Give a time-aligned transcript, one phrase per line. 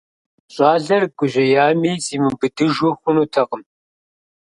[0.53, 3.61] ЩӀалэр гужьеями, зимыубыдыжу хъунутэкъым.